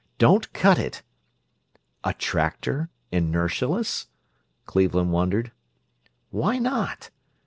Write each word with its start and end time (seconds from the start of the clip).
Don't 0.17 0.51
cut 0.51 0.79
it!" 0.79 1.03
"A 2.03 2.15
tractor 2.15 2.89
inertialess?" 3.13 4.07
Cleveland 4.65 5.11
wondered. 5.11 5.51
"Why 6.31 6.57
not?" 6.57 7.11